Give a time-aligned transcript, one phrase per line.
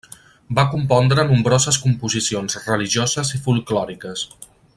[0.59, 4.27] Va compondre nombroses composicions religioses i folklòriques.